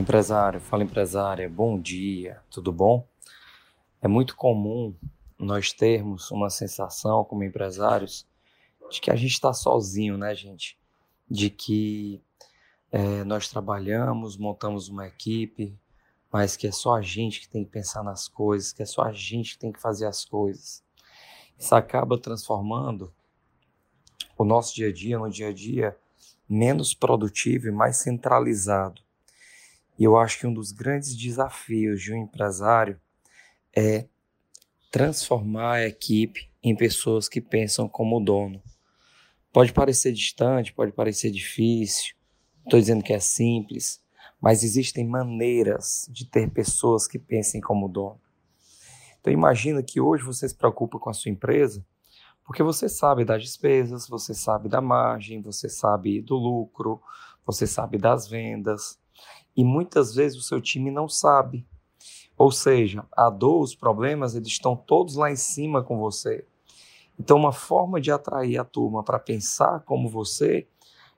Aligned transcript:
empresário, 0.00 0.60
fala 0.60 0.84
empresária, 0.84 1.48
bom 1.48 1.80
dia, 1.80 2.40
tudo 2.50 2.72
bom? 2.72 3.06
É 4.00 4.08
muito 4.08 4.34
comum 4.36 4.94
nós 5.38 5.72
termos 5.72 6.30
uma 6.30 6.50
sensação 6.50 7.24
como 7.24 7.44
empresários 7.44 8.26
de 8.90 9.00
que 9.00 9.10
a 9.10 9.16
gente 9.16 9.32
está 9.32 9.52
sozinho, 9.52 10.16
né, 10.16 10.34
gente? 10.34 10.78
De 11.28 11.50
que 11.50 12.22
é, 12.90 13.24
nós 13.24 13.48
trabalhamos, 13.48 14.36
montamos 14.36 14.88
uma 14.88 15.06
equipe, 15.06 15.76
mas 16.30 16.56
que 16.56 16.66
é 16.66 16.72
só 16.72 16.94
a 16.94 17.02
gente 17.02 17.40
que 17.40 17.48
tem 17.48 17.64
que 17.64 17.70
pensar 17.70 18.02
nas 18.02 18.28
coisas, 18.28 18.72
que 18.72 18.82
é 18.82 18.86
só 18.86 19.02
a 19.02 19.12
gente 19.12 19.54
que 19.54 19.58
tem 19.58 19.72
que 19.72 19.80
fazer 19.80 20.06
as 20.06 20.24
coisas. 20.24 20.82
Isso 21.58 21.74
acaba 21.74 22.18
transformando 22.18 23.12
o 24.36 24.44
nosso 24.44 24.74
dia 24.74 24.88
a 24.88 24.92
dia 24.92 25.18
no 25.18 25.30
dia 25.30 25.48
a 25.48 25.52
dia 25.52 25.96
menos 26.48 26.94
produtivo 26.94 27.68
e 27.68 27.70
mais 27.70 27.96
centralizado. 27.96 29.02
E 29.98 30.04
eu 30.04 30.16
acho 30.16 30.38
que 30.38 30.46
um 30.46 30.54
dos 30.54 30.72
grandes 30.72 31.16
desafios 31.16 32.00
de 32.00 32.12
um 32.12 32.16
empresário 32.16 33.00
é 33.74 34.06
transformar 34.90 35.74
a 35.74 35.86
equipe 35.86 36.50
em 36.62 36.76
pessoas 36.76 37.28
que 37.28 37.40
pensam 37.40 37.88
como 37.88 38.20
dono. 38.20 38.62
Pode 39.52 39.72
parecer 39.72 40.12
distante, 40.12 40.72
pode 40.72 40.92
parecer 40.92 41.30
difícil, 41.30 42.14
estou 42.64 42.80
dizendo 42.80 43.02
que 43.02 43.12
é 43.12 43.20
simples, 43.20 44.02
mas 44.40 44.62
existem 44.62 45.06
maneiras 45.06 46.06
de 46.10 46.26
ter 46.26 46.50
pessoas 46.50 47.06
que 47.06 47.18
pensem 47.18 47.60
como 47.60 47.88
dono. 47.88 48.20
Então 49.20 49.32
imagina 49.32 49.82
que 49.82 50.00
hoje 50.00 50.24
você 50.24 50.48
se 50.48 50.54
preocupa 50.54 50.98
com 50.98 51.08
a 51.08 51.14
sua 51.14 51.30
empresa, 51.30 51.84
porque 52.44 52.62
você 52.62 52.88
sabe 52.88 53.24
das 53.24 53.42
despesas, 53.42 54.08
você 54.08 54.34
sabe 54.34 54.68
da 54.68 54.80
margem, 54.80 55.40
você 55.40 55.68
sabe 55.68 56.20
do 56.20 56.34
lucro, 56.34 57.00
você 57.46 57.66
sabe 57.66 57.98
das 57.98 58.26
vendas, 58.28 58.98
e 59.56 59.64
muitas 59.64 60.14
vezes 60.14 60.38
o 60.38 60.42
seu 60.42 60.60
time 60.60 60.90
não 60.90 61.08
sabe. 61.08 61.66
Ou 62.36 62.50
seja, 62.50 63.04
a 63.12 63.30
dor, 63.30 63.62
os 63.62 63.74
problemas, 63.74 64.34
eles 64.34 64.48
estão 64.48 64.74
todos 64.74 65.16
lá 65.16 65.30
em 65.30 65.36
cima 65.36 65.82
com 65.82 65.98
você. 65.98 66.44
Então, 67.18 67.36
uma 67.36 67.52
forma 67.52 68.00
de 68.00 68.10
atrair 68.10 68.58
a 68.58 68.64
turma 68.64 69.02
para 69.02 69.18
pensar 69.18 69.80
como 69.80 70.08
você 70.08 70.66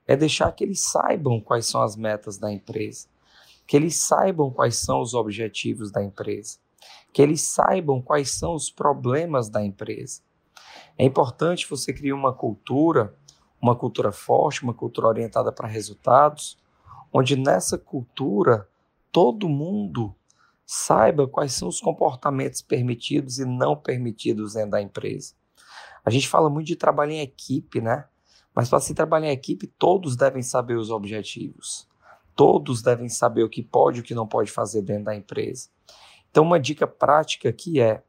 é 0.07 0.15
deixar 0.15 0.51
que 0.51 0.63
eles 0.63 0.81
saibam 0.81 1.39
quais 1.39 1.65
são 1.65 1.81
as 1.81 1.95
metas 1.95 2.37
da 2.37 2.51
empresa, 2.51 3.07
que 3.65 3.75
eles 3.75 3.95
saibam 3.95 4.51
quais 4.51 4.77
são 4.77 5.01
os 5.01 5.13
objetivos 5.13 5.91
da 5.91 6.03
empresa, 6.03 6.59
que 7.11 7.21
eles 7.21 7.41
saibam 7.41 8.01
quais 8.01 8.31
são 8.31 8.53
os 8.53 8.69
problemas 8.69 9.49
da 9.49 9.65
empresa. 9.65 10.21
É 10.97 11.03
importante 11.03 11.67
você 11.67 11.91
criar 11.91 12.15
uma 12.15 12.33
cultura, 12.33 13.15
uma 13.59 13.75
cultura 13.75 14.11
forte, 14.11 14.63
uma 14.63 14.73
cultura 14.73 15.07
orientada 15.07 15.51
para 15.51 15.67
resultados, 15.67 16.57
onde 17.17 17.37
nessa 17.37 17.77
cultura 17.77 18.67
todo 19.09 19.47
mundo 19.47 20.13
saiba 20.65 21.25
quais 21.25 21.53
são 21.53 21.69
os 21.69 21.79
comportamentos 21.79 22.61
permitidos 22.61 23.39
e 23.39 23.45
não 23.45 23.73
permitidos 23.73 24.55
dentro 24.55 24.71
da 24.71 24.81
empresa. 24.81 25.33
A 26.03 26.09
gente 26.09 26.27
fala 26.27 26.49
muito 26.49 26.67
de 26.67 26.75
trabalho 26.75 27.13
em 27.13 27.21
equipe, 27.21 27.79
né? 27.79 28.05
Mas 28.53 28.67
para 28.67 28.81
se 28.81 28.93
trabalhar 28.93 29.29
em 29.29 29.31
equipe, 29.31 29.65
todos 29.65 30.17
devem 30.17 30.43
saber 30.43 30.75
os 30.75 30.89
objetivos. 30.89 31.87
Todos 32.35 32.81
devem 32.81 33.07
saber 33.07 33.43
o 33.43 33.49
que 33.49 33.63
pode 33.63 33.99
e 33.99 34.01
o 34.01 34.03
que 34.03 34.13
não 34.13 34.27
pode 34.27 34.51
fazer 34.51 34.81
dentro 34.81 35.05
da 35.05 35.15
empresa. 35.15 35.69
Então, 36.29 36.43
uma 36.43 36.59
dica 36.59 36.85
prática 36.85 37.47
aqui 37.47 37.79
é: 37.79 38.03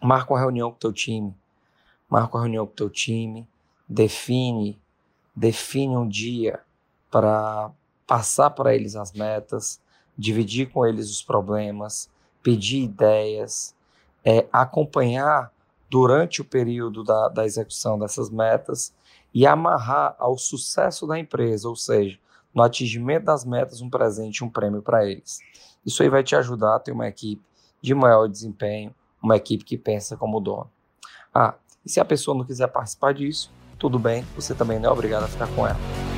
marca 0.00 0.32
uma 0.32 0.40
reunião 0.40 0.70
com 0.70 0.76
o 0.76 0.80
teu 0.80 0.92
time. 0.92 1.34
Marca 2.08 2.38
uma 2.38 2.44
reunião 2.44 2.64
com 2.64 2.72
o 2.72 2.76
teu 2.76 2.88
time, 2.88 3.46
define, 3.86 4.80
define 5.36 5.98
um 5.98 6.08
dia 6.08 6.60
para 7.10 7.70
passar 8.06 8.50
para 8.50 8.74
eles 8.74 8.96
as 8.96 9.12
metas, 9.12 9.80
dividir 10.16 10.70
com 10.70 10.86
eles 10.86 11.10
os 11.10 11.22
problemas, 11.22 12.10
pedir 12.42 12.82
ideias, 12.82 13.74
é, 14.24 14.46
acompanhar 14.52 15.52
durante 15.88 16.40
o 16.40 16.44
período 16.44 17.04
da, 17.04 17.28
da 17.28 17.44
execução 17.44 17.98
dessas 17.98 18.30
metas 18.30 18.94
e 19.34 19.46
amarrar 19.46 20.14
ao 20.18 20.36
sucesso 20.36 21.06
da 21.06 21.18
empresa, 21.18 21.68
ou 21.68 21.76
seja, 21.76 22.18
no 22.54 22.62
atingimento 22.62 23.26
das 23.26 23.44
metas, 23.44 23.80
um 23.80 23.88
presente, 23.88 24.44
um 24.44 24.48
prêmio 24.48 24.82
para 24.82 25.06
eles. 25.06 25.40
Isso 25.84 26.02
aí 26.02 26.08
vai 26.08 26.22
te 26.22 26.36
ajudar 26.36 26.76
a 26.76 26.78
ter 26.78 26.92
uma 26.92 27.08
equipe 27.08 27.42
de 27.80 27.94
maior 27.94 28.28
desempenho, 28.28 28.94
uma 29.22 29.36
equipe 29.36 29.64
que 29.64 29.76
pensa 29.76 30.16
como 30.16 30.40
dono. 30.40 30.70
Ah, 31.34 31.54
e 31.84 31.90
se 31.90 31.98
a 31.98 32.04
pessoa 32.04 32.36
não 32.36 32.44
quiser 32.44 32.68
participar 32.68 33.14
disso, 33.14 33.50
tudo 33.78 33.98
bem, 33.98 34.24
você 34.36 34.54
também 34.54 34.78
não 34.78 34.90
é 34.90 34.92
obrigado 34.92 35.24
a 35.24 35.28
ficar 35.28 35.48
com 35.54 35.66
ela. 35.66 36.11